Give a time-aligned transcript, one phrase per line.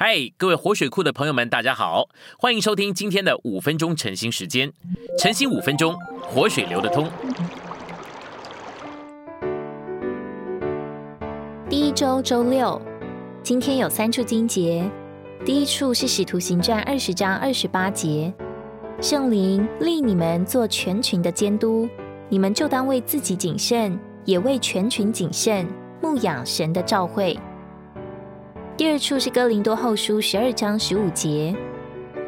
[0.00, 2.08] 嗨，各位活水库的朋友们，大家好，
[2.38, 4.72] 欢迎收听今天的五分钟晨兴时间。
[5.18, 7.10] 晨兴五分钟，活水流得通。
[11.68, 12.80] 第一周周六，
[13.42, 14.88] 今天有三处经节。
[15.44, 18.32] 第一处是使徒行传二十章二十八节，
[19.02, 21.88] 圣灵立你们做全群的监督，
[22.28, 25.66] 你们就当为自己谨慎，也为全群谨慎，
[26.00, 27.36] 牧养神的召会。
[28.78, 31.52] 第二处是哥林多后书十二章十五节，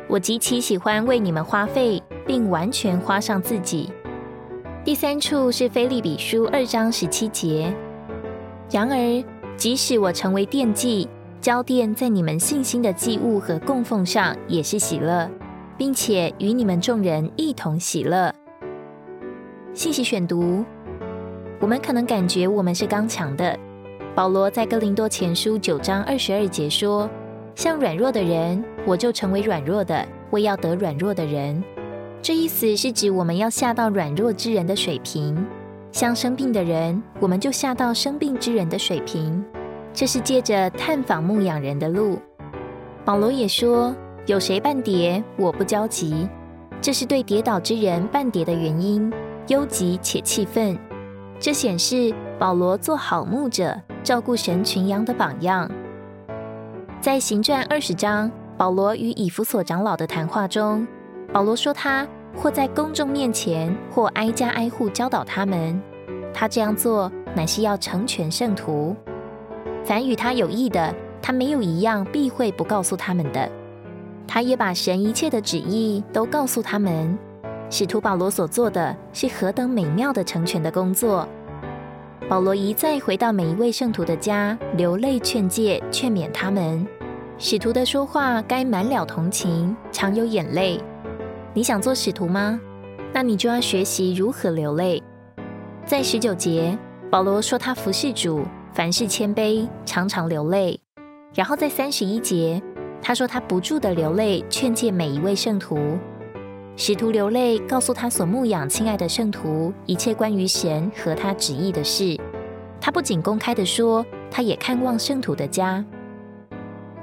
[0.08, 3.88] 我极其喜欢为你们花费，并完全花上自己。
[4.84, 7.72] 第三处是菲利比书二章十七节，
[8.68, 9.24] 然而
[9.56, 11.08] 即使我成为奠祭，
[11.40, 15.30] 交奠在你们信心的祭物和供奉上，也是喜乐，
[15.78, 18.34] 并且与你们众人一同喜乐。
[19.72, 20.64] 信息选读，
[21.60, 23.56] 我们可能感觉我们是刚强的。
[24.12, 27.08] 保罗在哥林多前书九章二十二节说
[27.54, 31.62] ：“像软弱的人，我就成为软弱的，为要得软弱的人。”
[32.20, 35.36] 这意思是指我们要下到软弱之人的水平；
[35.92, 39.42] 像生病的人，我们就下到生病之人的水平。
[39.94, 42.18] 这是借着探访牧养人的路。
[43.04, 43.94] 保罗也说
[44.26, 46.28] ：“有谁半跌，我不焦急。”
[46.82, 49.10] 这是对跌倒之人半跌的原因，
[49.46, 50.76] 忧急且气愤。
[51.40, 53.76] 这显示保罗做好牧者。
[54.02, 55.70] 照顾神群羊的榜样，
[57.02, 60.86] 在行传二十章，保罗与以弗所长老的谈话中，
[61.30, 65.80] 保罗说他或在公众面前，或挨家挨户教导他们。
[66.32, 68.96] 他这样做乃是要成全圣徒。
[69.84, 73.48] 凡与他有益的，他没有一样避讳不告诉他们的。
[74.26, 77.18] 他也把神一切的旨意都告诉他们。
[77.70, 81.26] 使徒保罗所做的是何等美妙的成全的工作！
[82.28, 86.84] 保罗一再回到每一位圣徒的家，流泪劝诫、劝勉他们。
[87.38, 90.80] 使徒的说话该满了同情，常有眼泪。
[91.54, 92.60] 你想做使徒吗？
[93.12, 95.00] 那你就要学习如何流泪。
[95.86, 96.76] 在十九节，
[97.08, 100.78] 保罗说他服侍主，凡事谦卑，常常流泪。
[101.32, 102.60] 然后在三十一节，
[103.00, 105.78] 他说他不住的流泪，劝诫每一位圣徒。
[106.82, 112.18] 使徒流泪，告诉他所牧养亲爱的圣徒一切关于神和他旨意的事。
[112.80, 115.84] 他不仅公开的说，他也看望圣徒的家。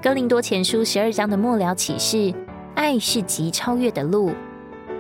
[0.02, 2.34] 哥林多前书十二章的末了启示：
[2.74, 4.32] 爱是极超越的路。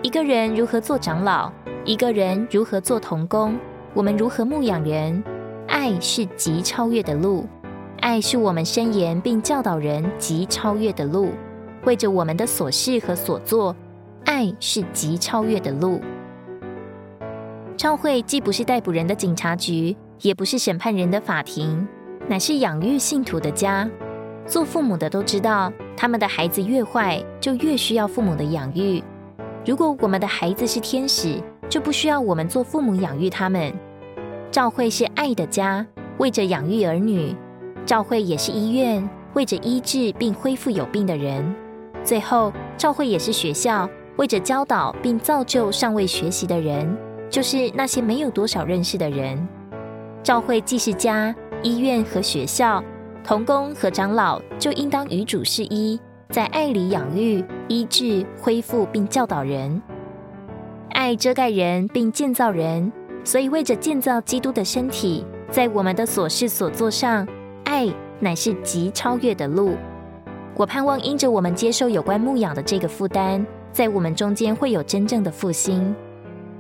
[0.03, 1.51] 一个人如何做长老，
[1.83, 3.57] 一个人如何做童工，
[3.95, 5.23] 我们如何牧养人，
[5.67, 7.47] 爱是极超越的路。
[8.01, 11.31] 爱是我们申言并教导人极超越的路，
[11.83, 13.75] 为着我们的所事和所做。
[14.27, 16.01] 爱是极超越的路。
[17.77, 21.87] 教会既不是逮捕人的警察局，也不是审判人的法庭，
[22.27, 23.89] 乃是养育信徒的家。
[24.45, 29.01] 做父母的都知道，他们的孩子越坏，就越需要父母的养育。
[29.65, 33.73] 如果我们的孩子是天使，就不需要我们做父母养育他们。
[34.51, 35.85] 教会是爱的家，
[36.17, 37.33] 为着养育儿女；
[37.85, 41.55] 教会也是医院，为着医治并恢复有病的人。
[42.03, 43.89] 最后，教会也是学校。
[44.17, 46.97] 为着教导并造就尚未学习的人，
[47.29, 49.47] 就是那些没有多少认识的人。
[50.23, 52.83] 教会既是家、医院和学校，
[53.23, 59.81] 童工和长老就应当与主是一，在爱里养育、医治、恢复并教导人。
[60.89, 62.91] 爱遮盖人并建造人，
[63.23, 67.27] 所以为着建造基督的身体，在我们的所事所做上，
[67.65, 67.87] 爱
[68.19, 69.75] 乃是极超越的路。
[70.55, 73.45] 我盼望因着我们接受有关牧养的这个负担。
[73.77, 75.95] 在我们中间会有真正的复兴。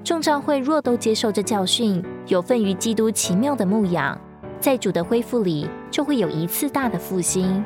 [0.03, 4.15] 众教会若都接受这教训，有份于基督奇妙的牧养，
[4.59, 7.65] 在主的恢复里，就会有一次大的复兴。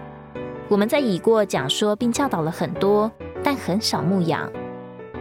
[0.69, 3.11] 我们在已过讲说并教导了很多，
[3.43, 4.49] 但很少牧养。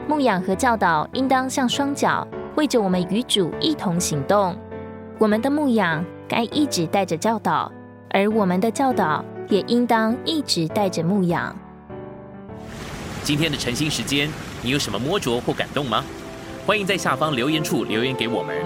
[0.06, 2.24] 牧养和教导应当像双脚，
[2.54, 4.54] 为着我们与主一同行动。
[5.18, 7.68] 我们的牧养该一直带着教导，
[8.10, 11.52] 而我们的教导也应当一直带着牧养。
[13.22, 14.28] 今天的晨兴时间，
[14.62, 16.04] 你有什么摸着或感动吗？
[16.66, 18.56] 欢迎在下方留言处留言给我们。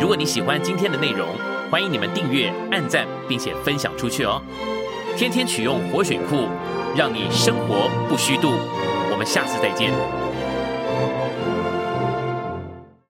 [0.00, 1.28] 如果你喜欢今天的内容，
[1.70, 4.42] 欢迎你们订阅、按赞，并且分享出去哦。
[5.16, 6.48] 天天取用活水库，
[6.96, 8.52] 让你生活不虚度。
[9.10, 10.25] 我们下次再见。